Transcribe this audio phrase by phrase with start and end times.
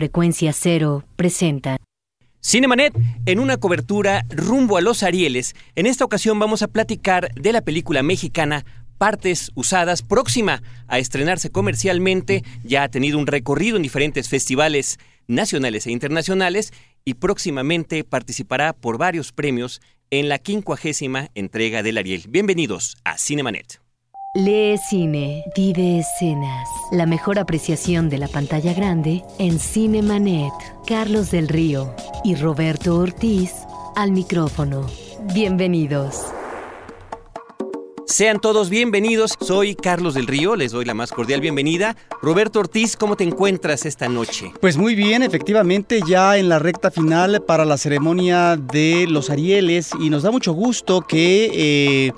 [0.00, 1.76] Frecuencia Cero presenta
[2.42, 2.94] Cinemanet,
[3.26, 7.60] en una cobertura rumbo a los Arieles, en esta ocasión vamos a platicar de la
[7.60, 8.64] película mexicana
[8.96, 15.86] Partes Usadas, próxima a estrenarse comercialmente, ya ha tenido un recorrido en diferentes festivales nacionales
[15.86, 16.72] e internacionales
[17.04, 22.24] y próximamente participará por varios premios en la quincuagésima entrega del Ariel.
[22.26, 23.82] Bienvenidos a Cinemanet.
[24.32, 26.68] Lee cine, vive escenas.
[26.92, 30.52] La mejor apreciación de la pantalla grande en Cinemanet.
[30.86, 33.52] Carlos del Río y Roberto Ortiz
[33.96, 34.86] al micrófono.
[35.34, 36.26] Bienvenidos.
[38.10, 39.36] Sean todos bienvenidos.
[39.40, 41.96] Soy Carlos del Río, les doy la más cordial bienvenida.
[42.20, 44.52] Roberto Ortiz, ¿cómo te encuentras esta noche?
[44.60, 49.90] Pues muy bien, efectivamente, ya en la recta final para la ceremonia de los Arieles
[50.00, 52.12] y nos da mucho gusto que eh,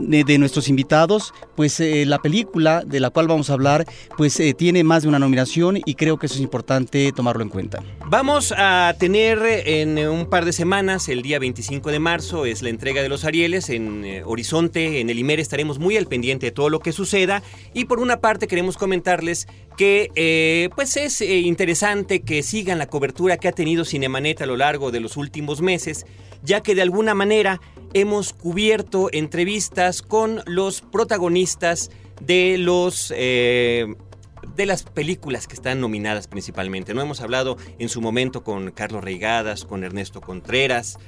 [0.00, 4.54] de, nuestros invitados, pues eh, la película de la cual vamos a hablar, pues eh,
[4.54, 7.82] tiene más de una nominación y creo que eso es importante tomarlo en cuenta.
[8.06, 12.68] Vamos a tener en un par de semanas, el día 25 de marzo, es la
[12.68, 16.70] entrega de los Arieles en Horizonte, en el Imer estaremos muy al pendiente de todo
[16.70, 17.42] lo que suceda
[17.74, 19.46] y por una parte queremos comentarles
[19.78, 24.46] que eh, pues es eh, interesante que sigan la cobertura que ha tenido Cinemanet a
[24.46, 26.04] lo largo de los últimos meses,
[26.42, 27.60] ya que de alguna manera
[27.94, 33.94] hemos cubierto entrevistas con los protagonistas de los eh,
[34.56, 36.94] de las películas que están nominadas principalmente.
[36.94, 40.98] No hemos hablado en su momento con Carlos Reigadas, con Ernesto Contreras,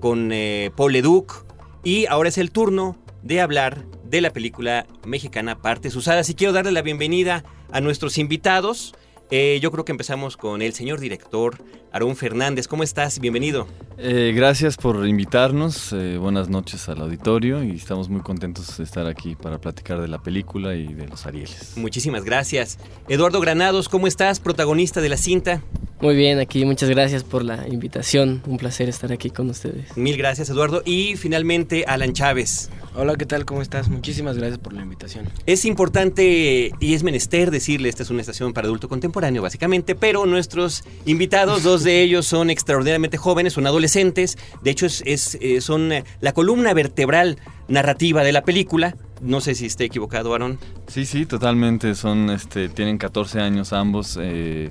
[0.00, 0.32] con
[0.74, 1.44] Paul Leduc
[1.84, 6.28] y ahora es el turno de hablar de la película mexicana Partes Usadas.
[6.30, 8.94] Y quiero darle la bienvenida a nuestros invitados.
[9.36, 11.58] Eh, yo creo que empezamos con el señor director,
[11.90, 12.68] Aarón Fernández.
[12.68, 13.18] ¿Cómo estás?
[13.18, 13.66] Bienvenido.
[13.98, 15.92] Eh, gracias por invitarnos.
[15.92, 20.06] Eh, buenas noches al auditorio y estamos muy contentos de estar aquí para platicar de
[20.06, 21.72] la película y de los Arieles.
[21.76, 22.78] Muchísimas gracias.
[23.08, 24.38] Eduardo Granados, ¿cómo estás?
[24.38, 25.64] Protagonista de la cinta.
[26.00, 28.40] Muy bien, aquí muchas gracias por la invitación.
[28.46, 29.96] Un placer estar aquí con ustedes.
[29.96, 30.82] Mil gracias, Eduardo.
[30.84, 32.70] Y finalmente, Alan Chávez.
[32.96, 33.44] Hola, ¿qué tal?
[33.44, 33.88] ¿Cómo estás?
[33.88, 35.28] Muchísimas gracias por la invitación.
[35.46, 40.26] Es importante y es menester decirle, esta es una estación para adulto contemporáneo, básicamente, pero
[40.26, 45.02] nuestros invitados, dos de ellos son extraordinariamente jóvenes, son adolescentes, de hecho es,
[45.40, 48.94] eh, son eh, la columna vertebral narrativa de la película.
[49.20, 50.58] No sé si esté equivocado, Aaron.
[50.86, 51.94] Sí, sí, totalmente.
[51.94, 54.18] Son, este, tienen 14 años ambos.
[54.20, 54.70] Eh,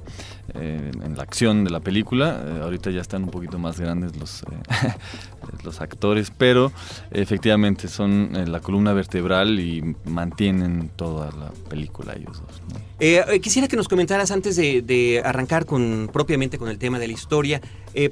[0.55, 2.43] eh, en la acción de la película.
[2.45, 4.93] Eh, ahorita ya están un poquito más grandes los, eh,
[5.63, 6.73] los actores, pero
[7.11, 13.39] efectivamente son la columna vertebral y mantienen toda la película ellos dos.
[13.41, 17.61] quisiera que nos comentaras antes de, arrancar con propiamente con el tema de la historia,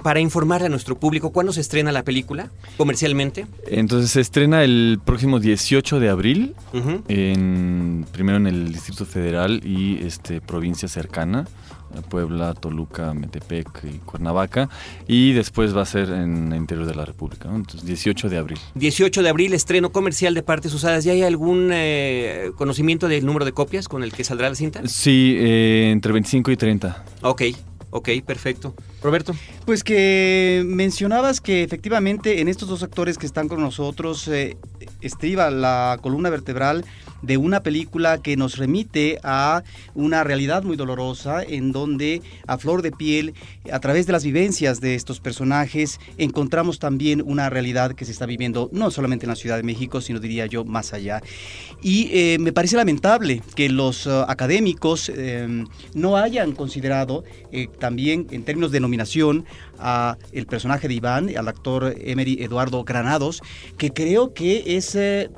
[0.03, 3.47] para informar a nuestro público, ¿cuándo se estrena la película comercialmente?
[3.67, 6.55] Entonces se estrena el próximo 18 de abril,
[7.07, 11.47] en, primero en el Distrito Federal y este, provincia cercana.
[12.09, 14.69] Puebla, Toluca, Metepec y Cuernavaca.
[15.07, 18.59] Y después va a ser en el interior de la República, Entonces, 18 de abril.
[18.75, 21.03] 18 de abril, estreno comercial de partes usadas.
[21.03, 24.81] ¿Ya hay algún eh, conocimiento del número de copias con el que saldrá la cinta?
[24.87, 27.05] Sí, eh, entre 25 y 30.
[27.21, 27.43] Ok.
[27.93, 28.73] Ok, perfecto.
[29.03, 29.35] Roberto.
[29.65, 34.55] Pues que mencionabas que efectivamente en estos dos actores que están con nosotros eh,
[35.01, 36.85] estriba la columna vertebral
[37.21, 39.63] de una película que nos remite a
[39.95, 43.33] una realidad muy dolorosa en donde a flor de piel,
[43.71, 48.25] a través de las vivencias de estos personajes, encontramos también una realidad que se está
[48.25, 51.21] viviendo no solamente en la Ciudad de México, sino diría yo más allá.
[51.81, 58.27] Y eh, me parece lamentable que los uh, académicos em, no hayan considerado eh, también
[58.31, 59.45] en términos de nominación
[59.81, 63.41] a el personaje de Iván, al actor Emery Eduardo Granados,
[63.77, 65.29] que creo que es eh,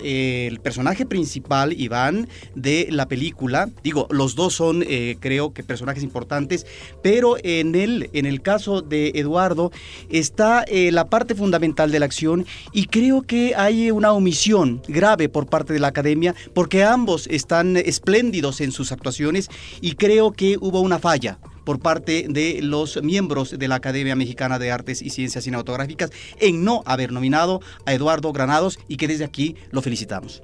[0.48, 3.70] el personaje principal Iván de la película.
[3.84, 6.66] Digo, los dos son, eh, creo que personajes importantes,
[7.02, 9.72] pero en el, en el caso de Eduardo
[10.10, 15.30] está eh, la parte fundamental de la acción y creo que hay una omisión grave
[15.30, 19.50] por parte de la academia porque ambos están espléndidos en sus actuaciones
[19.82, 24.60] y creo que hubo una falla por parte de los miembros de la Academia Mexicana
[24.60, 29.26] de Artes y Ciencias Cinematográficas en no haber nominado a Eduardo Granados y que desde
[29.26, 30.44] aquí lo felicitamos.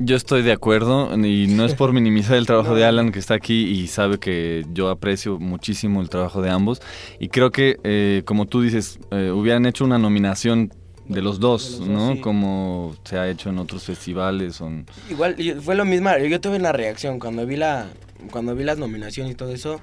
[0.00, 3.34] Yo estoy de acuerdo y no es por minimizar el trabajo de Alan que está
[3.34, 6.80] aquí y sabe que yo aprecio muchísimo el trabajo de ambos
[7.18, 10.72] y creo que eh, como tú dices eh, hubieran hecho una nominación
[11.08, 12.20] de los dos, ¿no?
[12.20, 14.60] Como se ha hecho en otros festivales.
[15.08, 17.86] Igual fue lo mismo, yo tuve una reacción cuando vi la
[18.30, 19.80] cuando vi las nominaciones y todo eso.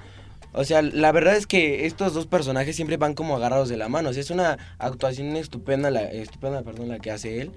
[0.56, 3.90] O sea, la verdad es que estos dos personajes siempre van como agarrados de la
[3.90, 4.08] mano.
[4.08, 7.50] O sea, es una actuación estupenda la estupenda, perdón, la que hace él.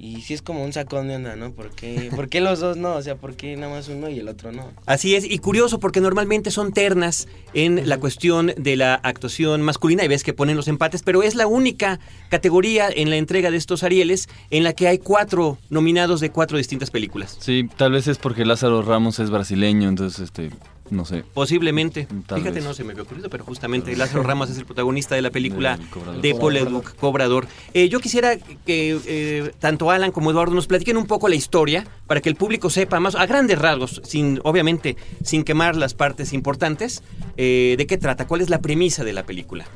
[0.00, 1.52] Y sí es como un sacón de onda, ¿no?
[1.52, 2.94] ¿Por qué, ¿Por qué los dos no?
[2.94, 4.70] O sea, ¿por qué nada más uno y el otro no?
[4.86, 10.04] Así es, y curioso porque normalmente son ternas en la cuestión de la actuación masculina
[10.04, 11.98] y ves que ponen los empates, pero es la única
[12.30, 16.56] categoría en la entrega de estos Arieles en la que hay cuatro nominados de cuatro
[16.58, 17.36] distintas películas.
[17.40, 20.50] Sí, tal vez es porque Lázaro Ramos es brasileño, entonces este
[20.90, 21.24] no sé.
[21.34, 22.06] Posiblemente.
[22.26, 22.64] Tal Fíjate, vez.
[22.64, 25.78] no se me había ocurrido, pero justamente Lázaro Ramos es el protagonista de la película
[25.90, 26.22] Cobrador.
[26.22, 27.46] de Paul Leduc, Cobrador.
[27.74, 31.86] Eh, yo quisiera que eh, tanto Alan como Eduardo nos platiquen un poco la historia
[32.06, 36.32] para que el público sepa más, a grandes rasgos, sin obviamente sin quemar las partes
[36.32, 37.02] importantes,
[37.36, 39.66] eh, de qué trata, cuál es la premisa de la película.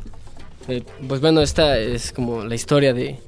[0.68, 3.18] Eh, pues bueno, esta es como la historia de,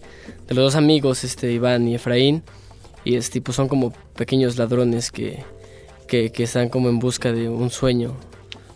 [0.46, 2.42] de los dos amigos, este Iván y Efraín.
[3.06, 5.44] Y este, pues son como pequeños ladrones que,
[6.14, 8.14] que, que están como en busca de un sueño.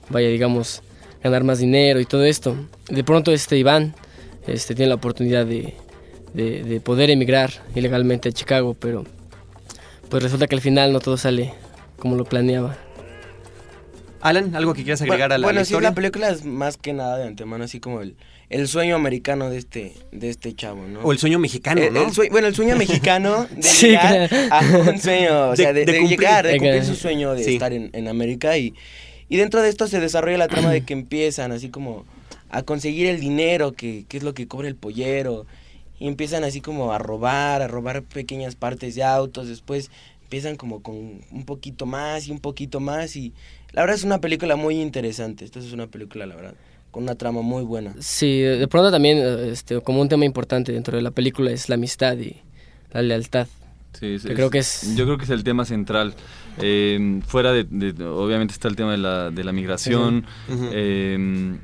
[0.08, 0.82] Vaya, digamos,
[1.22, 2.56] ganar más dinero y todo esto.
[2.88, 3.94] De pronto este Iván
[4.48, 5.74] este, tiene la oportunidad de,
[6.34, 9.04] de, de poder emigrar ilegalmente a Chicago, pero
[10.08, 11.54] pues resulta que al final no todo sale
[11.98, 12.76] como lo planeaba.
[14.20, 16.76] Alan, ¿algo que quieras agregar bueno, a la, bueno, la sí, la película es más
[16.76, 18.16] que nada de antemano, así como el,
[18.50, 21.00] el sueño americano de este, de este chavo, ¿no?
[21.00, 22.06] O el sueño mexicano, El- ¿no?
[22.06, 24.54] el sue- bueno, el sueño mexicano de Sí, llegar claro.
[24.54, 26.18] a un sueño, o sea, de, de de cumplir.
[26.18, 27.54] llegar, de cumplir su sueño de Sí.
[27.54, 28.72] estar en, en América y,
[29.28, 32.04] y dentro de esto se desarrolla la trama de que empiezan así como
[32.50, 35.44] a conseguir el dinero, que, que es lo que cobra el pollero,
[36.00, 39.90] y empiezan así como a robar, a robar pequeñas partes de autos, después
[40.22, 40.94] empiezan como con
[41.30, 43.32] un poquito más y un poquito más y
[43.72, 46.54] la verdad es una película muy interesante, esta es una película, la verdad,
[46.90, 47.94] con una trama muy buena.
[48.00, 51.74] Sí, de pronto también este, como un tema importante dentro de la película es la
[51.74, 52.36] amistad y
[52.92, 53.46] la lealtad.
[53.98, 56.14] Sí, Yo creo que es- Yo creo que es el tema central.
[56.60, 60.24] Eh, fuera de, de- obviamente está el tema de la, de la migración,
[60.72, 61.56] eh,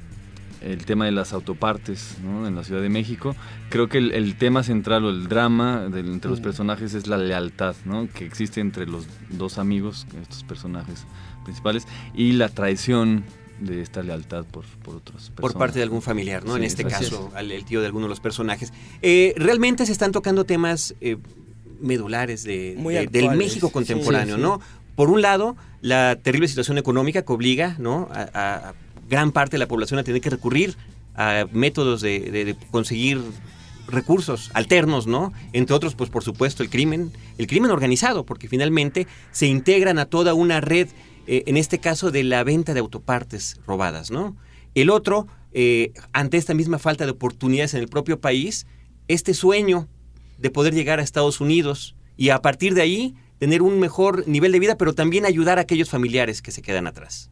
[0.63, 2.47] el tema de las autopartes ¿no?
[2.49, 3.37] en la Ciudad de México.
[3.71, 7.77] Creo que el, el tema central o el drama entre los personajes es la lealtad
[7.85, 8.09] ¿no?
[8.13, 11.05] que existe entre los dos amigos, estos personajes
[11.45, 13.25] principales, y la traición
[13.65, 16.57] de esta lealtad por, por otros por parte de algún familiar, ¿no?
[16.57, 18.73] en este caso, al, el tío de alguno de los personajes.
[19.03, 21.17] Eh, realmente se están tocando temas eh,
[21.81, 23.31] medulares de, Muy de- del.
[23.37, 24.47] México contemporáneo, Sí, sí.
[24.47, 24.61] ¿no?
[24.97, 28.09] Por un lado, la terrible situación económica que obliga, ¿no?
[28.13, 28.75] A, a- a
[29.09, 30.77] gran parte de la población a tener que recurrir
[31.17, 33.21] a métodos de, de- de conseguir
[33.87, 35.33] recursos alternos, ¿no?
[35.53, 40.07] Entre otros, pues por supuesto, el crimen, el crimen organizado, porque finalmente se integran a
[40.07, 40.89] toda una red,
[41.27, 44.37] eh, en este caso de la venta de autopartes robadas, ¿no?
[44.75, 48.67] El otro, eh, ante esta misma falta de oportunidades en el propio país,
[49.09, 49.89] este sueño
[50.39, 54.53] de poder llegar a Estados Unidos y a partir de ahí tener un mejor nivel
[54.53, 57.31] de vida, pero también ayudar a aquellos familiares que se quedan atrás.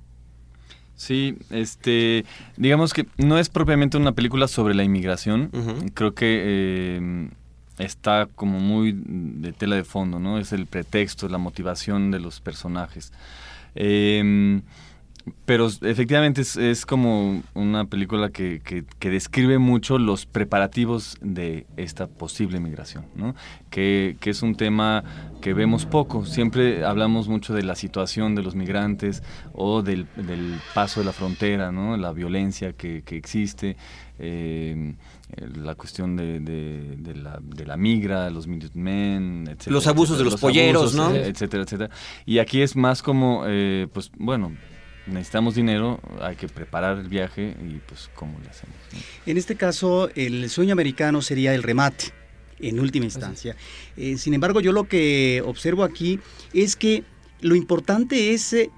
[0.95, 2.25] Sí, este,
[2.57, 5.51] digamos que no es propiamente una película sobre la inmigración.
[5.95, 7.29] Creo que eh,
[7.79, 10.39] está como muy de tela de fondo, ¿no?
[10.39, 13.13] Es el pretexto, la motivación de los personajes.
[13.75, 14.61] Eh,
[15.45, 22.59] pero efectivamente es, como una película que, que- describe mucho los preparativos de esta posible
[22.59, 23.35] migración, ¿no?
[23.71, 25.05] que, que es un tema
[25.41, 26.25] que vemos poco.
[26.25, 29.23] Siempre hablamos mucho de la situación de los migrantes
[29.53, 31.97] o del, del paso de la frontera, ¿no?
[31.97, 33.77] la violencia que, existe,
[34.19, 34.95] eh,
[35.37, 39.73] la cuestión de, de- de la, de la migra, los Minutemen, etcétera.
[39.73, 41.13] Los abusos de los polleros, ¿no?
[41.15, 41.91] eh, etcétera, etcétera.
[42.27, 44.57] Y aquí es más como, eh, pues bueno,
[45.07, 48.77] necesitamos dinero, hay que preparar el viaje y pues cómo le hacemos.
[48.93, 48.99] ¿no?
[49.27, 52.07] En este caso, el sueño americano sería el remate,
[52.61, 53.57] en última instancia.
[53.97, 56.21] Eh, sin embargo, yo lo que observo aquí
[56.53, 57.03] es que
[57.41, 58.71] lo importante es eh,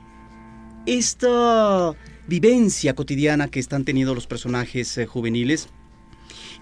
[0.86, 1.92] esta
[2.26, 5.68] vivencia cotidiana que están teniendo los personajes eh, juveniles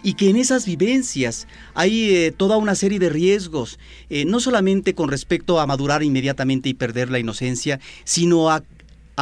[0.02, 3.78] y que en esas vivencias hay eh, toda una serie de riesgos,
[4.10, 8.62] eh, no solamente con respecto a madurar inmediatamente y perder la inocencia, sino a,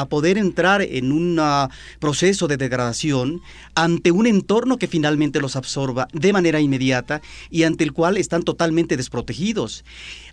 [0.00, 3.40] a poder entrar en un ah, proceso de degradación
[3.75, 8.42] ante un entorno que finalmente los absorba de manera inmediata y ante el cual están
[8.42, 9.85] totalmente desprotegidos.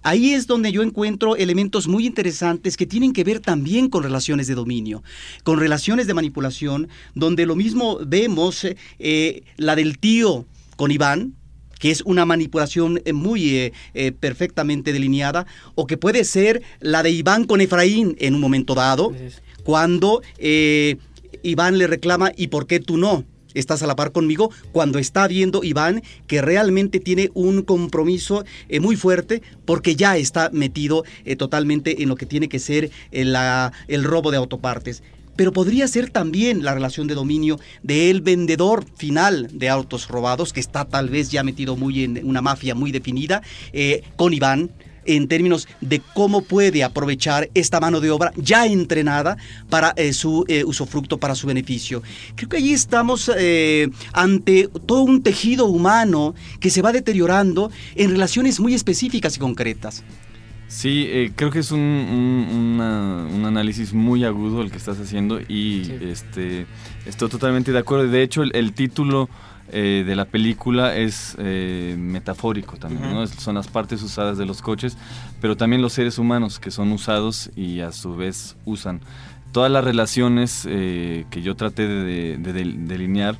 [0.03, 4.47] Ahí es donde yo encuentro elementos muy interesantes que tienen que ver también con relaciones
[4.47, 5.03] de dominio,
[5.43, 8.65] con relaciones de manipulación, donde lo mismo vemos
[8.99, 10.45] eh, la del tío
[10.75, 11.33] con Iván,
[11.79, 15.45] que es una manipulación eh, muy eh, perfectamente delineada,
[15.75, 19.13] o que puede ser la de Iván con Efraín en un momento dado.
[19.67, 20.95] Cuando eh,
[21.43, 23.25] Iván le reclama, ¿y por qué tú no?
[23.53, 28.79] Estás a la par conmigo cuando está viendo Iván que realmente tiene un compromiso eh,
[28.79, 34.03] muy fuerte porque ya está metido eh, totalmente en lo que tiene que ser el
[34.05, 35.03] robo de autopartes.
[35.35, 40.61] pero podría ser también la relación de dominio del vendedor final de autos robados, que
[40.61, 43.43] está tal vez ya metido muy en una mafia muy definida,
[44.15, 44.71] con Iván,
[45.07, 49.37] en términos de cómo puede aprovechar esta mano de obra ya entrenada
[49.69, 52.03] para eh, su eh, usufructo, para su beneficio.
[52.35, 58.11] Creo que allí estamos eh, ante todo un tejido humano que se va deteriorando en
[58.11, 60.03] relaciones muy específicas y concretas.
[60.69, 64.99] Sí, eh, creo que es un, un- una- un análisis muy agudo el que estás
[64.99, 65.93] haciendo y Sí.
[66.01, 66.65] este,
[67.05, 68.07] estoy totalmente de acuerdo.
[68.09, 69.29] De hecho, el, el título
[69.71, 73.25] eh, de la película es eh, metafórico también, ¿no?
[73.27, 74.97] Son las partes usadas de los coches,
[75.41, 79.01] pero también los seres humanos que son usados y a su vez usan.
[79.51, 83.37] Todas las relaciones eh, que yo traté de, de- de delinear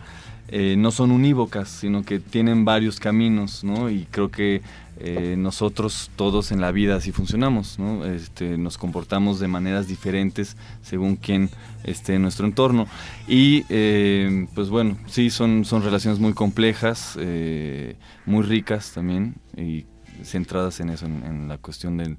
[0.50, 3.89] eh, no son unívocas, sino que tienen varios caminos, ¿no?
[3.89, 4.62] Y creo que
[5.00, 8.06] eh, nosotros todos en la vida así funcionamos, ¿no?
[8.06, 11.50] Este, nos comportamos de maneras diferentes según quién
[11.84, 12.88] esté en nuestro entorno.
[13.27, 19.86] Y eh, pues bueno, sí, son, son relaciones muy complejas, eh, muy ricas también, y
[20.24, 22.18] centradas en eso, en, en la cuestión del-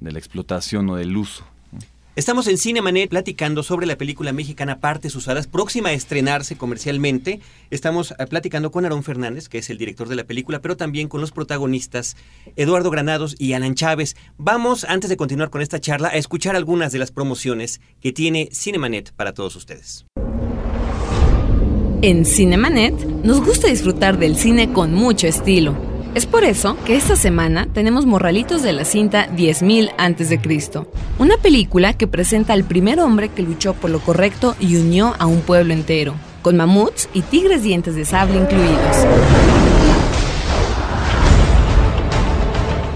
[0.00, 1.44] de la explotación o del uso.
[2.18, 7.38] Estamos en Cinemanet platicando sobre la película mexicana Partes Usadas, próxima a estrenarse comercialmente.
[7.70, 11.06] Estamos eh, platicando con Aarón Fernández, que es el director de la película, pero también
[11.06, 12.16] con los protagonistas
[12.56, 14.16] Eduardo Granados y Alan Chávez.
[14.36, 18.48] Vamos, antes de continuar con esta charla, a escuchar algunas de las promociones que tiene
[18.52, 20.04] Cinemanet para todos ustedes.
[22.02, 25.87] En Cinemanet nos gusta disfrutar del cine con mucho estilo.
[26.14, 30.90] Es por eso que esta semana tenemos Morralitos de la cinta 10.000 antes de Cristo,
[31.18, 35.26] una película que presenta al primer hombre que luchó por lo correcto y unió a
[35.26, 38.96] un pueblo entero, con mamuts y tigres dientes de sable incluidos.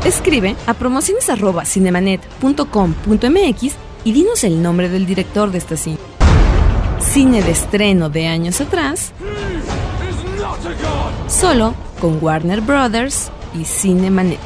[0.04, 3.72] Escribe a promociones@cinemanet.com.mx
[4.04, 6.02] y dinos el nombre del director de esta cinta.
[6.98, 9.12] Cine de estreno de años atrás,
[11.28, 14.40] solo con Warner Brothers y Cinemanet.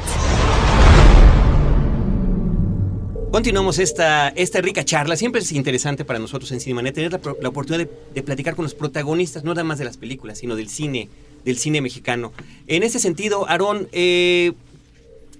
[3.32, 5.16] Continuamos esta, esta rica charla.
[5.16, 9.42] Siempre es interesante para nosotros en Cinemanet tener la, oportunidad de, platicar con los protagonistas,
[9.42, 11.08] no nada más de las películas, sino del cine,
[11.46, 12.34] del cine mexicano.
[12.66, 14.52] En ese sentido, Aarón, eh,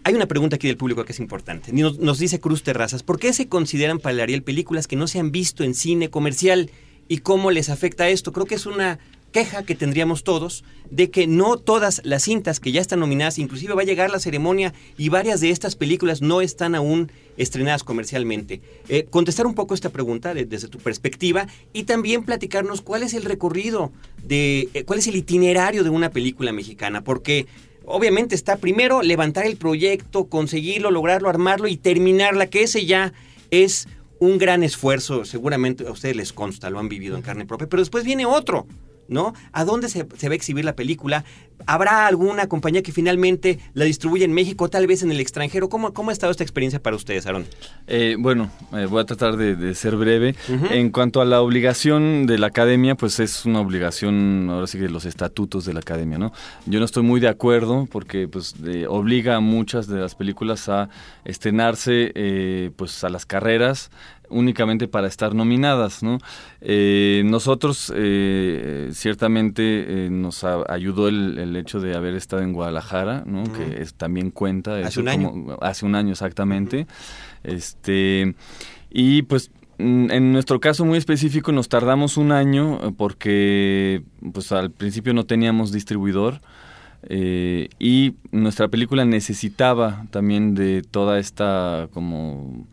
[0.03, 1.71] hay una pregunta aquí del público que es importante.
[1.75, 5.33] Nos, nos dice Cruz Terrazas, ¿por qué se consideran para películas que no se han
[5.33, 6.71] visto en cine comercial
[7.09, 8.33] y cómo les afecta esto?
[8.33, 9.01] Creo que es una
[9.33, 13.75] queja que tendríamos todos de que no todas las cintas que ya están nominadas, inclusive
[13.75, 18.63] va a llegar la ceremonia y varias de estas películas no están aún estrenadas comercialmente.
[18.89, 23.15] Eh, contestar un poco esta pregunta de- desde tu perspectiva y también platicarnos cuál es
[23.15, 23.93] el recorrido
[24.23, 27.47] de, eh, cuál es el itinerario de una película mexicana, porque
[27.85, 33.13] obviamente está primero levantar el proyecto, conseguirlo, lograrlo, armarlo y terminarla, que ese ya
[33.51, 33.87] es
[34.19, 37.83] un gran esfuerzo, seguramente a ustedes les consta, lo han vivido en carne propia, pero
[37.83, 38.67] después viene otro,
[39.09, 39.35] ¿no?
[39.53, 41.25] ¿A dónde se, se va a exhibir la película?
[41.67, 45.69] ¿Habrá alguna compañía que finalmente la distribuya en México, tal vez en el extranjero?
[45.69, 47.47] ¿Cómo, cómo ha estado esta experiencia para ustedes, Aaron?
[47.87, 50.35] Eh, bueno, eh, voy a tratar de, de ser breve.
[50.71, 54.89] En cuanto a la obligación de la academia, pues es una obligación, ahora sí que
[54.89, 56.33] los estatutos de la academia, ¿no?
[56.67, 58.55] Yo no estoy muy de acuerdo porque pues
[58.89, 60.89] obliga a muchas de las películas a
[61.25, 63.91] estrenarse eh, pues a las carreras
[64.31, 66.19] únicamente para estar nominadas, ¿no?
[66.61, 72.53] Eh, nosotros eh, ciertamente eh, nos a- ayudó el, el hecho de haber estado en
[72.53, 73.45] Guadalajara, ¿no?
[73.53, 74.77] Que es- también cuenta.
[74.79, 75.31] Hace eso un año.
[75.31, 76.87] como- hace un año exactamente.
[77.45, 78.35] Este
[78.91, 84.03] y pues mm, en nuestro caso muy específico nos tardamos un año eh, porque
[84.33, 86.41] pues al principio no teníamos distribuidor
[87.09, 92.67] eh, y nuestra película necesitaba también de toda esta como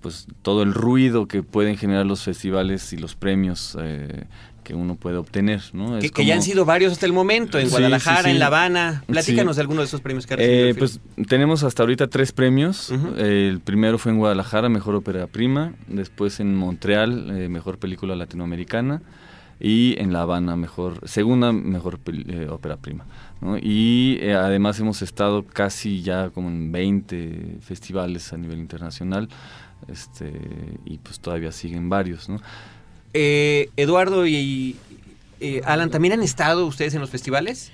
[0.00, 4.24] pues todo el ruido que pueden generar los festivales y los premios eh,
[4.64, 5.98] que uno puede obtener, ¿no?
[5.98, 8.24] Que, Es que ya han como- sido varios hasta el momento, en Sí, Guadalajara, sí,
[8.24, 8.30] sí.
[8.30, 9.02] en La Habana.
[9.06, 12.30] Platícanos de alguno de esos premios que ha recibido Eh, pues tenemos hasta ahorita tres
[12.32, 12.90] premios.
[12.90, 13.14] Ujú.
[13.18, 15.74] Eh, el primero fue en Guadalajara, Mejor Ópera Prima.
[15.88, 19.02] Después en Montreal, eh, Mejor Película Latinoamericana.
[19.60, 23.06] Y en La Habana, mejor, segunda Mejor eh, Ópera Prima.
[23.40, 23.58] ¿no?
[23.58, 29.28] Y eh, además hemos estado casi ya como en 20 festivales a nivel internacional.
[29.88, 30.32] Este,
[30.84, 32.40] y pues todavía siguen varios, ¿no?
[33.14, 34.76] Eh, Eduardo y
[35.40, 37.72] eh, Alan, ¿también han estado ustedes en los festivales?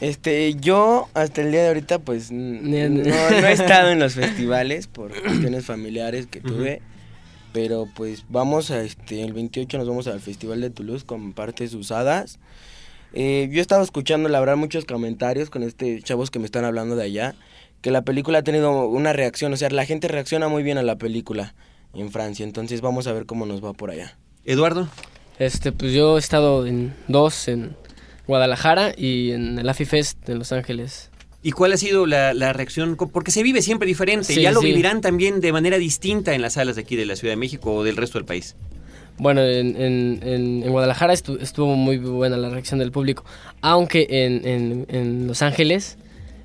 [0.00, 5.12] Este, yo hasta el día de ahorita pues no he estado en los festivales por
[5.22, 6.82] cuestiones familiares que tuve,
[7.52, 11.74] pero pues vamos a este, el 28 nos vamos al Festival de Toulouse con partes
[11.74, 12.38] usadas.
[13.12, 16.64] Eh, yo he estado escuchando la verdad muchos comentarios con este chavos que me están
[16.64, 17.34] hablando de allá,
[17.80, 20.82] que la película ha tenido una reacción, o sea, la gente reacciona muy bien a
[20.82, 21.54] la película.
[21.92, 22.44] en Francia.
[22.44, 24.16] Entonces vamos a ver cómo nos va por allá.
[24.44, 24.88] Eduardo.
[25.38, 27.76] Este, pues yo he estado en dos, en
[28.26, 31.10] Guadalajara y en el AFIFest en Los Ángeles.
[31.42, 32.96] ¿Y cuál ha sido la, la reacción?
[32.96, 34.34] Porque se vive siempre diferente.
[34.34, 34.66] Sí, ya lo sí.
[34.66, 37.72] vivirán también de manera distinta en las salas de aquí de la Ciudad de México
[37.74, 38.56] o del resto del país.
[39.16, 43.24] Bueno, en, en, en, en Guadalajara estu- estuvo muy buena la reacción del público,
[43.60, 45.96] aunque en, Los Ángeles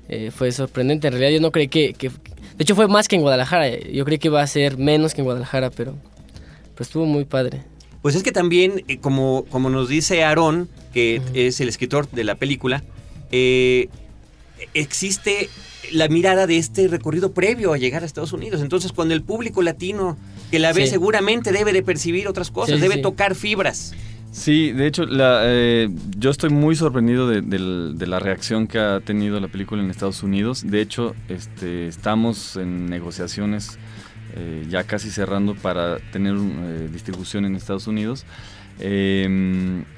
[0.08, 1.08] eh, fue sorprendente.
[1.08, 2.08] En realidad yo no creí que, que...
[2.08, 2.14] De
[2.62, 3.78] hecho fue más que en Guadalajara.
[3.78, 5.94] Yo creí que iba a ser menos que en Guadalajara, pero,
[6.74, 7.62] pero estuvo muy padre.
[8.00, 12.24] Pues es que también, eh, como, como nos dice Aarón, que es el escritor de
[12.24, 12.82] la película,
[13.30, 13.88] eh,
[14.74, 15.48] existe
[15.92, 18.60] la mirada de este recorrido previo a llegar a Estados Unidos.
[18.60, 20.16] Entonces, cuando el público latino
[20.50, 20.92] que la ve Sí.
[20.92, 23.02] seguramente debe de percibir otras cosas, Sí, debe sí.
[23.02, 23.94] tocar fibras.
[24.32, 29.40] Sí, de hecho, la, eh, yo estoy muy sorprendido de la reacción que ha tenido
[29.40, 30.62] la película en Estados Unidos.
[30.66, 33.78] De hecho, este, estamos en negociaciones
[34.38, 38.26] eh, ya casi cerrando para tener eh, distribución en Estados Unidos.
[38.78, 39.26] Eh,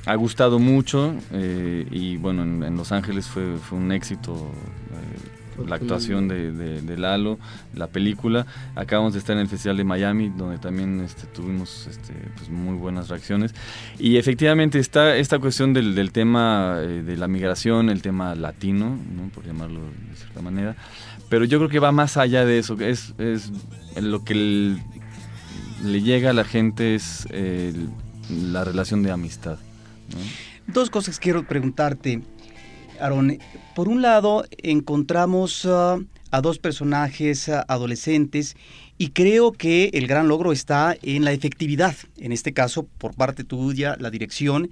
[0.06, 4.50] ha gustado mucho eh, y bueno, en, en Los Ángeles fue, fue un éxito
[4.92, 7.36] eh, la actuación de, de- de Lalo,
[7.74, 8.46] la película.
[8.76, 12.76] Acabamos de estar en el Festival de Miami, donde también este, tuvimos este, pues, muy
[12.76, 13.54] buenas reacciones.
[13.98, 18.96] Y efectivamente está esta cuestión del, del tema eh, de la migración, el tema latino,
[19.16, 19.28] ¿no?
[19.34, 20.76] por llamarlo de cierta manera.
[21.28, 23.50] Pero yo creo que va más allá de eso, es, es
[24.00, 24.78] lo que el-
[25.84, 27.88] le llega a la gente es el-
[28.30, 29.58] la relación de amistad.
[30.66, 32.22] Dos cosas quiero preguntarte,
[33.00, 33.38] Aaron.
[33.74, 35.98] Por un lado, encontramos ah,
[36.30, 38.56] a dos personajes ah, adolescentes
[38.98, 43.44] y creo que el gran logro está en la efectividad, en este caso por parte
[43.44, 44.70] tuya, la dirección,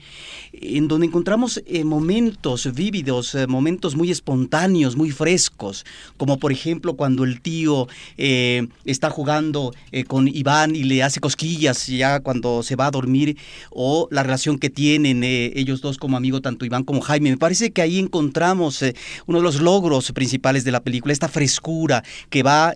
[0.52, 6.94] en donde encontramos eh, momentos vívidos, eh, momentos muy espontáneos, muy frescos, como por ejemplo
[6.94, 7.86] cuando el tío
[8.18, 9.72] eh, está jugando
[10.08, 13.38] con Iván y le hace cosquillas ya cuando se va a dormir,
[13.70, 17.30] o la relación que tienen ellos dos como amigo, tanto Iván como Jaime.
[17.30, 18.82] Me parece que ahí encontramos
[19.26, 22.74] uno de los logros principales de la película, esta frescura que va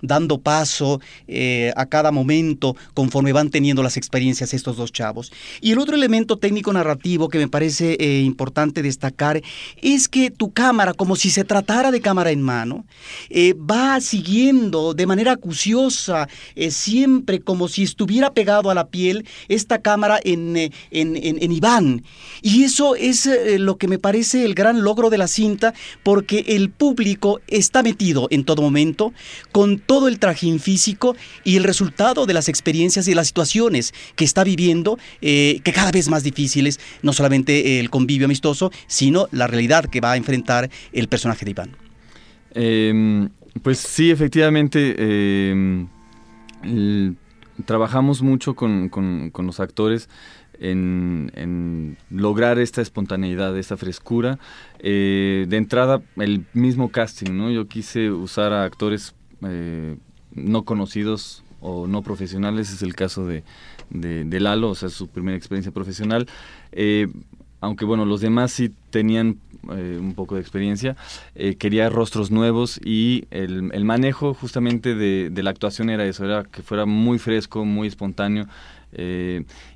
[0.00, 5.32] dando paso eh, a cada momento conforme van teniendo las experiencias estos dos chavos.
[5.60, 9.42] Y el otro elemento técnico narrativo que me parece eh, importante destacar
[9.82, 12.84] es que tu cámara, como si se tratara de cámara en mano,
[13.28, 19.26] eh, va siguiendo de manera acuciosa, eh, siempre como si estuviera pegado a la piel
[19.48, 20.70] esta cámara en, en,
[21.16, 22.04] en- en Iván.
[22.42, 26.70] Y eso es lo que me parece el gran logro de la cinta, porque el
[26.70, 29.12] público está metido en todo momento,
[29.52, 30.18] con todo el
[30.60, 35.72] físico y el resultado de las experiencias y las situaciones que está viviendo, eh, que
[35.72, 40.16] cada vez más difíciles, no solamente el convivio amistoso, sino la realidad que va a
[40.16, 41.70] enfrentar el personaje de Iván.
[42.54, 43.28] Eh,
[43.62, 44.94] pues sí, efectivamente,
[46.62, 47.16] el-
[47.64, 50.08] trabajamos mucho con, con- los actores
[50.60, 54.38] en, en lograr esta espontaneidad, esta frescura.
[54.78, 57.50] Eh, de entrada, el mismo casting, ¿no?
[57.50, 59.96] Yo quise usar a actores eh,
[60.36, 63.42] no conocidos o no profesionales, es el caso de,
[63.90, 66.28] de, Lalo, o sea, su primera experiencia profesional.
[66.72, 67.08] Eh,
[67.60, 69.38] aunque bueno, los demás sí tenían
[69.72, 70.96] eh, un poco de experiencia,
[71.34, 76.44] eh, quería rostros nuevos y el, el manejo justamente de, la actuación era eso, era
[76.44, 78.46] que fuera muy fresco, muy espontáneo.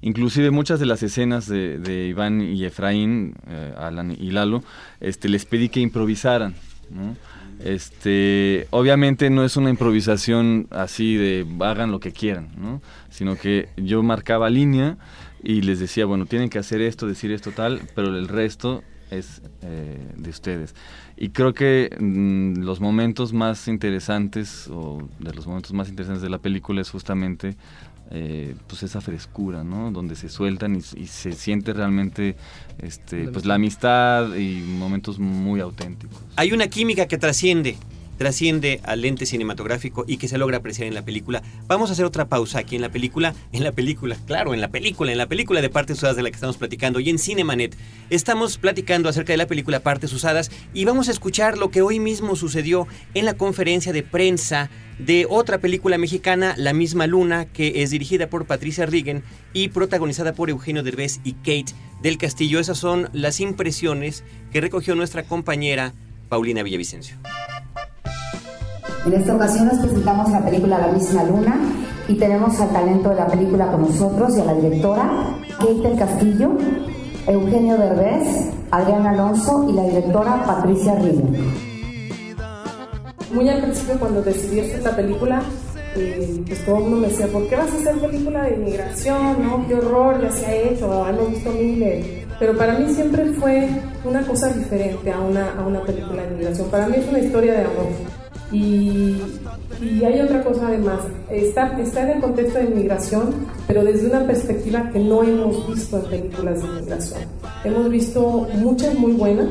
[0.01, 3.35] Inclusive muchas de las escenas de, de Iván y Efraín,
[3.77, 4.63] Alan y Lalo,
[5.01, 6.55] este, les pedí que improvisaran.
[6.91, 7.17] ¿no?
[7.65, 12.81] Este, obviamente no es una improvisación así de hagan lo que quieran, ¿no?
[13.11, 14.97] sino que yo marcaba línea
[15.43, 19.43] y les decía, bueno, tienen que hacer esto, decir esto tal, pero el resto es
[19.63, 20.75] eh, de ustedes.
[21.17, 26.31] Y creo que mm, los momentos más interesantes o de los momentos más interesantes de
[26.31, 27.57] la película es justamente
[28.11, 29.91] eh, pues esa frescura, ¿no?
[29.91, 32.37] Donde se sueltan y, y se siente realmente
[32.79, 36.19] este, pues la amistad y momentos muy auténticos.
[36.37, 37.77] Hay una química que trasciende,
[38.21, 41.43] trasciende al lente cinematográfico y que se logra apreciar en la película.
[41.67, 44.69] Vamos a hacer otra pausa aquí en la película, en la película, claro, en la
[44.69, 47.75] película, en la película de Partes Usadas de la que estamos platicando y en Cinemanet.
[48.11, 51.99] Estamos platicando acerca de la película Partes Usadas y vamos a escuchar lo que hoy
[51.99, 57.83] mismo sucedió en la conferencia de prensa de otra película mexicana, La misma luna, que
[57.83, 59.23] es dirigida por Patricia Rigen
[59.55, 62.61] y protagonizada por Eugenio Derbez y Kate del Castillo.
[62.61, 65.95] Esas son las impresiones que recogió nuestra compañera
[66.29, 67.17] Paulina Villavicencio.
[69.07, 71.57] En esta ocasión nos presentamos la película La misma luna
[72.07, 75.99] y tenemos al talento de la película con nosotros y a la directora Kate del
[75.99, 76.51] Castillo,
[77.27, 81.35] Eugenio Derbez, Adrián Alonso y la directora Patricia Rigen.
[83.33, 85.43] Muy al principio cuando decidí hacer la película,
[85.97, 89.43] eh, pues todo el mundo me decía, ¿por qué vas a hacer película de inmigración?
[89.43, 89.67] ¿No?
[89.67, 90.21] ¡Qué horror!
[90.21, 92.07] Ya se ha hecho, hemos visto miles.
[92.39, 93.69] Pero para mí siempre fue
[94.05, 96.69] una cosa diferente a una, a una película de inmigración.
[96.71, 98.20] Para mí es una historia de amor.
[98.53, 99.17] Y,
[99.81, 104.27] y hay otra cosa además, está, está en el contexto de inmigración, pero desde una
[104.27, 107.21] perspectiva que no hemos visto en películas de inmigración.
[107.65, 109.47] Hemos visto muchas muy buenas,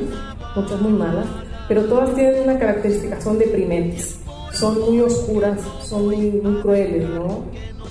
[0.56, 1.26] muchas muy malas,
[1.68, 4.20] pero todas tienen una característica, son deprimentes,
[4.52, 7.44] son muy oscuras, son muy, muy crueles, ¿no?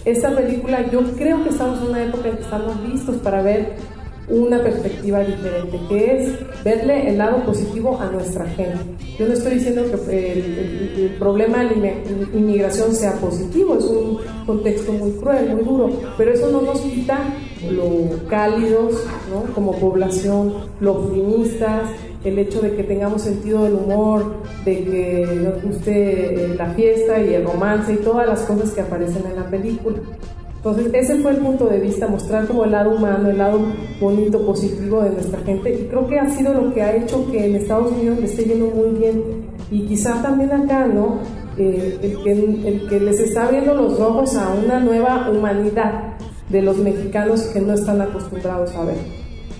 [0.04, 3.76] Esta película yo creo que estamos en una época en que estamos listos para ver
[4.30, 8.78] una perspectiva diferente, que es verle el lado positivo a nuestra gente.
[9.18, 11.92] Yo no estoy diciendo que el, problema de la
[12.38, 17.18] inmigración sea positivo, es un contexto muy cruel, muy duro, pero eso no nos quita
[17.70, 19.52] lo cálidos ¿no?
[19.54, 21.90] como población, lo optimistas,
[22.24, 27.34] el hecho de que tengamos sentido del humor, de que nos guste la fiesta y
[27.34, 29.98] el romance y todas las cosas que aparecen en la película.
[30.58, 33.60] Entonces, ese fue el punto de vista, mostrar como el lado humano, el lado
[34.00, 35.72] bonito, positivo de nuestra gente.
[35.72, 38.44] Y creo que ha sido lo que ha hecho que en Estados Unidos le esté
[38.44, 39.22] yendo muy bien.
[39.70, 41.20] Y quizá también acá, ¿no?
[41.56, 46.16] Eh, el, que, el que les está abriendo los ojos a una nueva humanidad
[46.48, 48.96] de los mexicanos que no están acostumbrados a ver.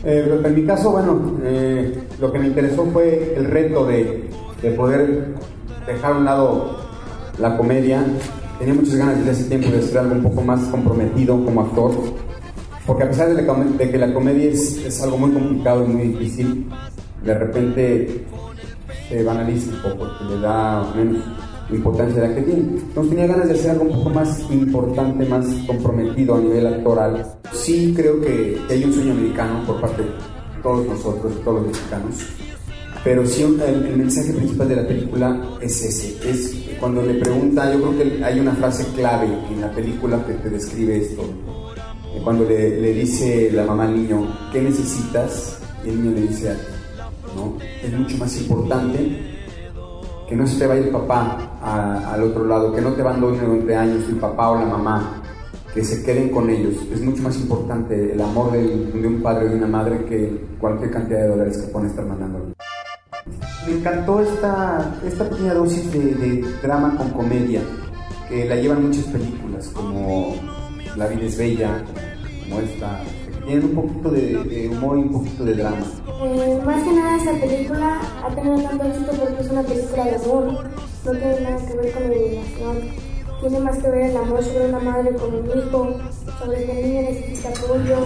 [0.05, 4.31] Eh, en mi caso, bueno, eh, lo que me interesó fue el reto de,
[4.63, 5.35] de poder
[5.87, 6.77] dejar a un lado
[7.39, 8.05] la comedia
[8.59, 11.93] tenía muchas ganas desde ese tiempo de ser algo un poco más comprometido como actor,
[12.87, 16.67] porque a pesar de, que la comedia es, es, algo muy complicado y muy difícil,
[17.23, 18.25] de repente
[19.09, 21.23] se banaliza un poco, le da menos
[21.71, 22.61] importancia de la que tiene.
[22.61, 27.27] Entonces tenía ganas de hacer algo un poco más importante, más comprometido a nivel actoral.
[27.53, 30.09] Sí creo que, hay un sueño americano por parte de
[30.63, 32.15] todos nosotros, todos los mexicanos,
[33.05, 37.81] pero sí el, mensaje principal de la película es ese, es cuando le pregunta, yo
[37.81, 41.23] creo que hay una frase clave en la película que te describe esto.
[42.23, 45.59] Cuando le, dice la mamá al niño, ¿qué necesitas?
[45.85, 46.55] Y el niño le dice,
[47.35, 47.57] ¿no?
[47.83, 49.39] Es mucho más importante
[50.29, 51.59] que no se te vaya el papá
[52.13, 55.23] al otro lado, que no te abandone durante años el papá o la mamá,
[55.73, 56.75] que se queden con ellos.
[56.93, 60.91] Es mucho más importante el amor de, un padre o de una madre que cualquier
[60.91, 62.55] cantidad de dólares que puedan estar mandando
[63.67, 67.61] me encantó esta, esta pequeña dosis de, drama con comedia,
[68.29, 70.35] que la llevan muchas películas, como
[70.97, 71.85] La vida es bella,
[72.43, 75.87] como esta, que tienen un poquito de, humor y un poquito de drama.
[76.23, 80.17] Eh, más que nada esta película ha tenido tanto éxito porque es una película de
[80.17, 80.71] amor,
[81.05, 83.09] no tiene nada que ver con la inmigración.
[83.41, 85.97] Tiene más que ver el amor sobre una madre con un hijo,
[86.41, 87.99] sobre que el niño necesita apoyo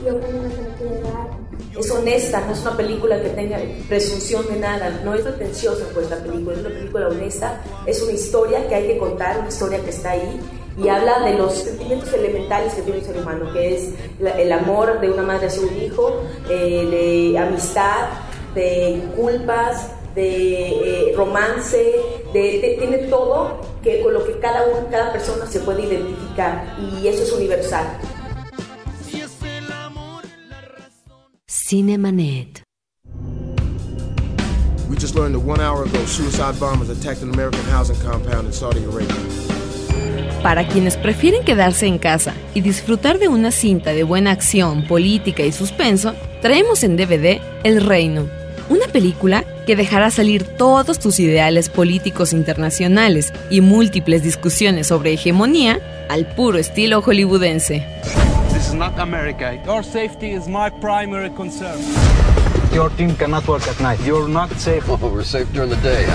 [0.00, 1.43] y se le quiere dar
[1.78, 6.08] es honesta, no es una película que tenga presunción de nada, no es pretenciosa pues
[6.10, 9.82] la película, es una película honesta, es una historia que hay que contar, una historia
[9.82, 10.40] que está ahí
[10.76, 13.90] y habla de los sentimientos elementales que tiene el ser humano, que es
[14.36, 18.08] el amor de una madre hacia un hijo, eh, de amistad,
[18.54, 21.94] de culpas, de eh, romance,
[22.32, 27.06] de, tiene todo que con lo que cada uno, cada persona se puede identificar y
[27.06, 27.86] eso es universal.
[31.54, 32.62] Cinemanet.
[34.90, 38.52] We just learned that one hour ago suicide bombers attacked an American housing compound in
[38.52, 39.14] Saudi Arabia.
[40.42, 45.44] Para quienes prefieren quedarse en casa y disfrutar de una cinta de buena acción, política
[45.44, 48.28] y suspenso, traemos en DVD El Reino,
[48.68, 55.78] una película que dejará salir todos tus ideales políticos internacionales y múltiples discusiones sobre hegemonía
[56.08, 58.23] al puro estilo hollywoodense.
[58.74, 59.58] Not America.
[59.64, 61.80] Your safety is my primary concern.
[62.72, 64.00] Your team cannot work at night.
[64.04, 64.88] You're not safe.
[64.88, 66.06] Oh, we're safe during the day,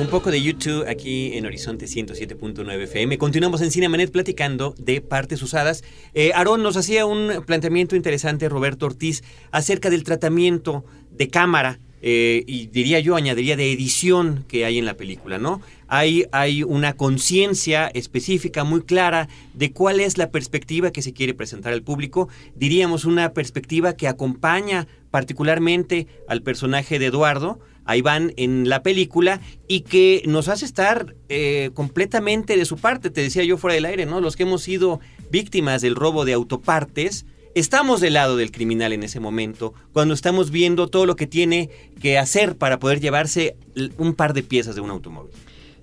[0.02, 3.20] Un poco de YouTube aquí en Horizonte 107.9 FM.
[3.20, 5.84] Continuamos en Cinemanet platicando de partes usadas.
[6.16, 12.44] Eh, Aarón nos hacía un planteamiento interesante, Roberto Ortiz, acerca del tratamiento de cámara eh,
[12.48, 15.62] y diría yo, añadiría de edición que hay en la película, ¿no?
[15.88, 21.36] Hay, hay una conciencia específica muy clara de cuál es la perspectiva que se quiere
[21.36, 22.28] presentar al público.
[22.56, 29.42] Diríamos una perspectiva que acompaña particularmente al personaje de Eduardo, a Iván en la película
[29.68, 33.10] y que nos hace estar eh, completamente de su parte.
[33.10, 34.22] Te decía yo fuera del aire, ¿no?
[34.22, 39.04] Los que hemos sido víctimas del robo de autopartes, estamos del lado del criminal en
[39.04, 41.70] ese momento, cuando estamos viendo todo lo que tiene
[42.02, 43.56] que hacer para poder llevarse
[43.98, 45.32] un par de piezas de un automóvil.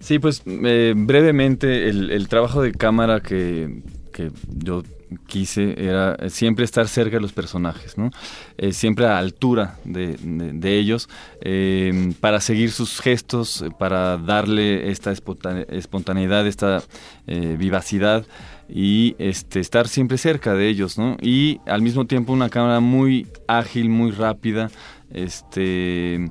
[0.01, 3.83] Sí, pues eh, brevemente el, el, trabajo de cámara que,
[4.13, 4.85] que yo
[5.27, 8.11] quise era siempre estar cerca de los personajes, ¿no?
[8.57, 11.09] Eh, siempre a altura de, ellos,
[11.41, 16.83] eh, para seguir sus gestos, para darle esta espontaneidad, esta
[17.27, 18.27] eh, vivacidad
[18.69, 21.17] y este, estar siempre cerca de ellos, ¿no?
[21.21, 24.71] Y al mismo tiempo una cámara muy ágil, muy rápida,
[25.11, 26.31] este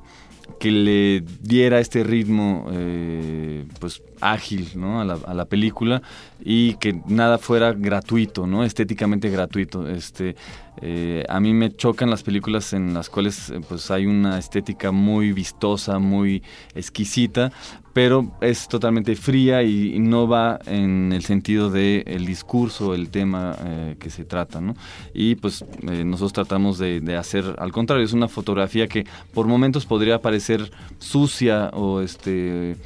[0.60, 5.02] que le diera este ritmo eh, pues ágil ¿no?
[5.02, 6.02] a, la, película
[6.44, 8.64] y que nada fuera gratuito, ¿no?
[8.64, 9.88] estéticamente gratuito.
[9.88, 10.36] Este,
[10.82, 14.92] eh, a mí me chocan las películas en las cuales eh, pues hay una estética
[14.92, 16.44] muy vistosa, muy
[16.76, 17.52] exquisita,
[17.94, 23.56] pero es totalmente fría y, no va en el sentido del el discurso, el tema
[23.60, 24.76] eh, que se trata, ¿no?
[25.16, 29.88] Y pues nosotros tratamos de, de, hacer al contrario, es una fotografía que por momentos
[29.88, 32.78] podría parecer sucia o este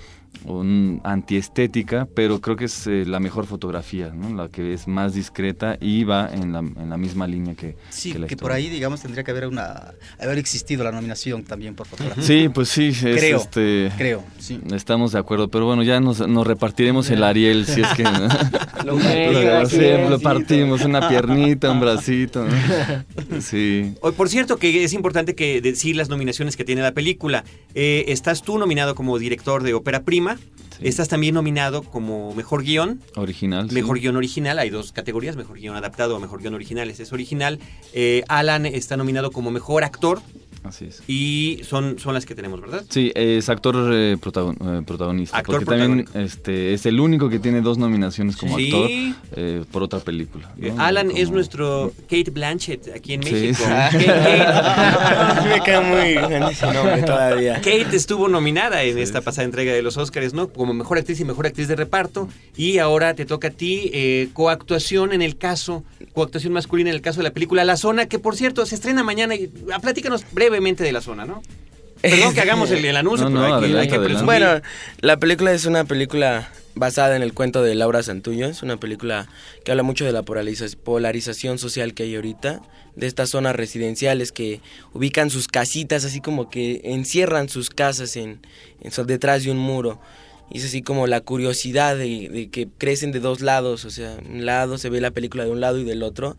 [0.46, 4.36] un antiestética, pero creo que es eh, la mejor fotografía, ¿no?
[4.36, 8.14] la que es más discreta y va en la, en la misma línea que, sí,
[8.14, 11.88] que, que por ahí, digamos, tendría que haber una haber existido la nominación también por
[11.88, 12.24] fotografía.
[12.24, 14.60] Sí, pues sí, es, creo, este, creo, sí.
[14.74, 18.04] Estamos de acuerdo, pero bueno, ya nos, nos repartiremos el Ariel si es que
[18.86, 22.46] lo, lo, sí, lo partimos, una piernita, un bracito.
[22.46, 22.52] ¿no?
[23.42, 23.94] Sí.
[24.16, 27.44] Por cierto, que es importante que decir las nominaciones que tiene la película.
[27.74, 30.31] Eh, estás tú nominado como director de ópera prima.
[30.38, 30.88] Sí.
[30.88, 33.02] Estás también nominado como mejor guion.
[33.16, 33.70] Original.
[33.72, 34.04] Mejor sí.
[34.04, 34.60] guion original.
[34.60, 36.90] Hay dos categorías, mejor guion adaptado o mejor guion original.
[36.90, 37.60] Ese es original.
[37.94, 40.22] Eh, Alan está nominado como mejor actor.
[40.64, 41.02] Así es.
[41.08, 42.84] Y son, son las que tenemos, ¿verdad?
[42.88, 45.38] Sí, es actor eh, protagon eh, protagonista.
[45.38, 48.66] Actor porque también este, es el único que tiene dos nominaciones como Sí.
[48.68, 48.90] actor
[49.38, 50.52] eh, por otra película.
[50.58, 50.68] ¿no?
[50.68, 53.64] Eh, Alan Como- es nuestro Kate Blanchett aquí en Sí, México.
[53.92, 53.98] sí.
[53.98, 57.56] Kate, Kate- me queda muy grande ese nombre todavía.
[57.56, 60.50] Kate estuvo nominada en esta pasada entrega de los Oscars, ¿no?
[60.50, 62.28] Como mejor actriz y mejor actriz de reparto.
[62.56, 67.02] Y ahora te toca a ti eh, coactuación en el caso, coactuación masculina en el
[67.02, 69.36] caso de la película La Zona, que por cierto se estrena mañana.
[69.36, 71.42] Y, ah, platícanos brevemente de La Zona, ¿no?
[72.02, 74.26] Perdón que hagamos el, el anuncio, No, pero no, hay, que, hay presumir.
[74.26, 74.62] Bueno,
[75.02, 78.48] la película es una película basada en el cuento de Laura Santullo.
[78.48, 79.28] Es una película
[79.64, 82.62] que habla mucho de la polariza- polarización social que hay ahorita,
[82.96, 84.62] de estas zonas residenciales que
[84.94, 88.40] ubican sus casitas, así como que encierran sus casas en,
[88.82, 90.02] en detrás de un muro.
[90.50, 94.18] Y es así como la curiosidad de, de que crecen de dos lados, o sea,
[94.28, 96.36] un lado se ve la película de un lado y del otro,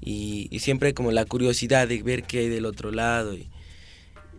[0.00, 3.34] y, y siempre como la curiosidad de ver qué hay del otro lado.
[3.34, 3.48] Y,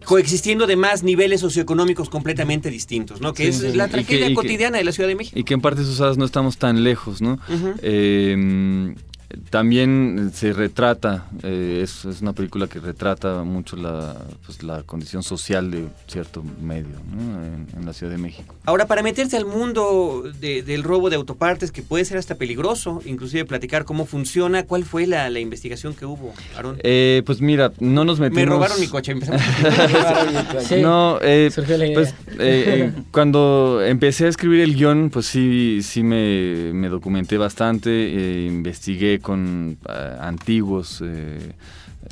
[0.05, 3.33] Coexistiendo además niveles socioeconómicos completamente distintos, ¿no?
[3.33, 3.77] Que Sí, es sí.
[3.77, 5.37] la que- tragedia que- cotidiana de la Ciudad de México.
[5.37, 7.39] Y que en partes usadas no estamos tan lejos, ¿no?
[7.81, 8.95] Eh,
[9.49, 15.23] también se retrata, eh, es, es una película que retrata mucho la, pues, la condición
[15.23, 17.43] social de cierto medio ¿no?
[17.43, 18.55] en, en la Ciudad de México.
[18.65, 23.01] Ahora, para meterse al mundo de- del robo de autopartes, que puede ser hasta peligroso,
[23.05, 26.77] inclusive platicar cómo funciona, ¿cuál fue la, la investigación que hubo, Aarón?
[26.83, 28.37] Eh, pues mira, no nos metimos...
[28.45, 29.11] Me robaron mi coche.
[29.11, 29.41] empezamos.
[30.61, 31.95] Sí, no, eh, surgió la idea.
[31.95, 32.09] pues
[32.39, 37.89] eh, eh, cuando empecé a escribir el guion, pues sí, sí me, me documenté bastante,
[37.91, 38.45] eh,
[39.19, 41.53] con eh, antiguos eh,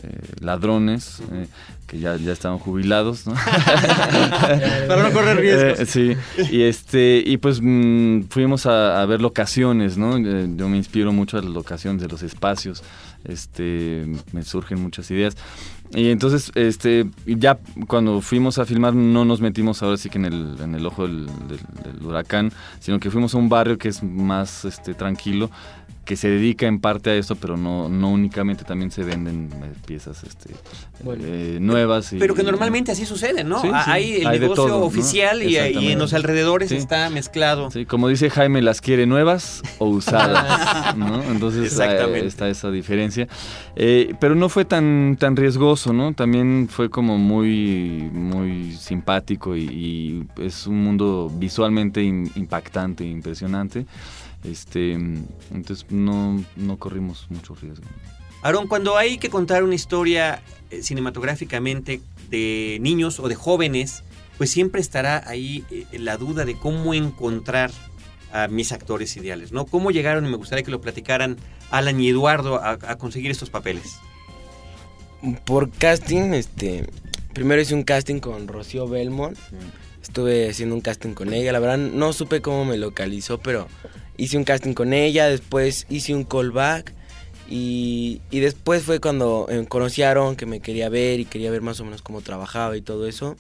[0.04, 1.48] eh, ladrones eh,
[1.88, 3.34] que ya, ya estaban jubilados, ¿no?
[4.88, 5.80] Para no correr riesgos.
[5.80, 6.16] Eh, sí,
[6.52, 10.18] y este y pues mm, fuimos a, a ver locaciones, ¿no?
[10.18, 12.84] Eh, yo me inspiro mucho a las locaciones de los espacios,
[13.24, 15.36] este, me surgen muchas ideas.
[15.94, 20.26] Y entonces, este, ya cuando fuimos a filmar no nos metimos ahora sí que en
[20.26, 23.90] el, en el ojo del, del- del huracán, sino que fuimos a un barrio que
[23.90, 25.52] es más este, tranquilo,
[26.06, 29.74] que se dedica en parte a esto, pero no, no únicamente, también se venden eh,
[29.88, 30.52] piezas este,
[31.04, 31.24] Bueno.
[31.26, 32.14] eh, nuevas.
[32.14, 33.60] y- Pero que normalmente así sucede, ¿no?
[33.62, 33.74] Sí, sí.
[33.88, 34.86] Hay el Hay negocio todo, ¿no?
[34.86, 36.76] oficial y, y en los alrededores Sí.
[36.76, 37.72] está mezclado.
[37.72, 41.24] Sí, como dice Jaime, las quiere nuevas o usadas, ¿no?
[41.24, 42.20] Entonces Exactamente.
[42.20, 43.28] eh, está esa diferencia.
[43.76, 46.14] Eh, pero no fue tan, tan riesgoso, ¿no?
[46.14, 53.86] También fue como muy, muy simpático y, y es un mundo visualmente im- impactante, impresionante.
[54.50, 57.86] Este, entonces no, no corrimos mucho riesgo.
[58.42, 64.04] Aaron, cuando hay que contar una historia eh, cinematográficamente de niños o de jóvenes,
[64.38, 67.72] pues siempre estará ahí eh, la duda de cómo encontrar
[68.32, 69.66] a mis actores ideales, ¿no?
[69.66, 71.38] ¿Cómo llegaron, y me gustaría que lo platicaran
[71.72, 74.00] Alan y Eduardo, a, a conseguir estos papeles?
[75.46, 76.86] por casting, este,
[77.34, 79.38] primero hice un casting con Rocío Belmont.
[80.02, 81.52] Estuve haciendo un casting con ella.
[81.52, 83.68] La verdad no supe cómo me localizó, pero
[84.18, 85.28] hice un casting con ella.
[85.28, 86.94] Después hice un callback.
[87.50, 91.80] Y, y después fue cuando eh, conocieron que me quería ver y quería ver más
[91.80, 93.38] o menos cómo trabajaba y todo eso.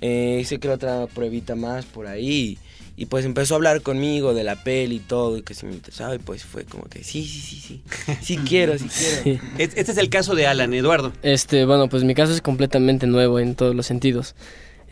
[0.00, 2.58] Eh, hice que otra pruebita más por ahí.
[2.96, 5.72] Y pues empezó a hablar conmigo de la peli y todo, y que se me
[5.72, 7.82] interesaba, y pues fue como que sí, sí, sí, sí,
[8.22, 9.40] sí quiero, sí quiero.
[9.58, 11.12] Este es el caso de Alan, Eduardo.
[11.22, 14.36] Este, bueno, pues mi caso es completamente nuevo en todos los sentidos.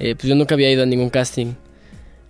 [0.01, 1.55] Eh, pues yo nunca había ido a ningún casting.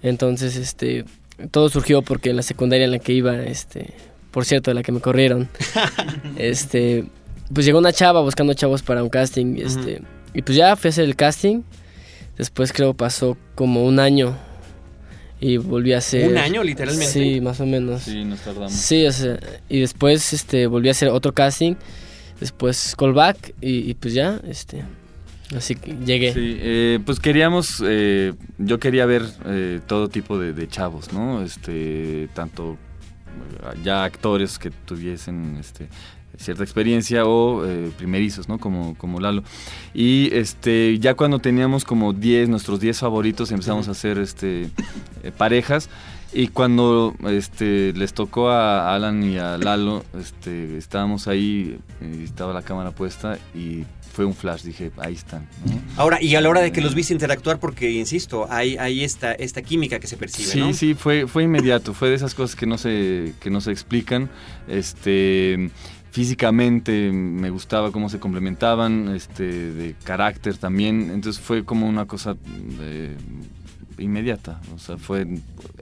[0.03, 1.07] Entonces, este,
[1.51, 3.93] todo surgió porque en la secundaria en la que iba, este,
[4.31, 5.49] por cierto, de la que me corrieron,
[6.37, 7.05] este,
[7.53, 10.03] pues llegó una chava buscando chavos para un casting, este,
[10.35, 11.63] y pues ya fui a hacer el casting.
[12.39, 14.37] Después creo pasó como un año
[15.39, 16.31] y volví a hacer...
[16.31, 17.13] ¿Un año, literalmente?
[17.13, 18.03] Sí, más o menos.
[18.03, 18.73] Sí, nos tardamos.
[18.73, 21.75] Sí, o sea, y después este, volví a hacer otro casting,
[22.41, 24.83] después callback y, y pues ya, este...
[25.57, 26.33] Así que llegué.
[26.33, 31.43] Sí, eh, pues queríamos, eh, yo quería ver eh, todo tipo de, de, chavos, ¿no?
[31.43, 32.79] Este, tanto
[33.83, 35.89] ya actores que tuviesen este,
[36.39, 38.59] cierta experiencia o eh, primerizos, ¿no?
[38.59, 39.43] Como, como Lalo.
[39.95, 44.71] Y este, ya cuando teníamos como 10, nuestros 10 favoritos, empezamos a hacer este,
[45.23, 45.89] eh, parejas.
[46.35, 52.55] Y cuando este, les tocó a Alan y a Lalo, este, estábamos ahí, eh, estaba
[52.55, 55.49] la cámara puesta y fue un flash, dije, ahí están.
[55.65, 55.81] ¿no?
[55.97, 59.33] Ahora, y a la hora de que los viste interactuar, porque insisto, hay, hay esta,
[59.33, 60.73] esta química que se percibe, sí, ¿no?
[60.73, 64.31] Sí, fue, fue inmediato, fue de esas cosas que no se, que no se explican.
[64.69, 65.71] Este,
[66.11, 72.37] físicamente me gustaba cómo se complementaban, este, de carácter también, entonces fue como una cosa
[72.79, 73.17] de,
[73.99, 75.27] inmediata, o sea, fue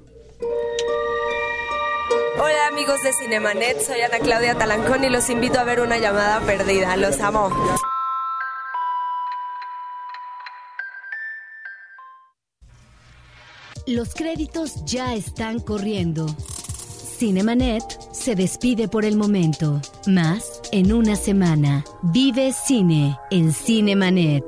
[2.39, 6.41] Hola amigos de Cinemanet, soy Ana Claudia Talancón y los invito a ver una llamada
[6.41, 6.95] perdida.
[6.97, 7.51] Los amo.
[13.87, 16.27] Los créditos ya están corriendo.
[17.19, 19.81] Cinemanet se despide por el momento.
[20.07, 21.83] Más en una semana.
[22.03, 24.45] Vive cine en Cinemanet.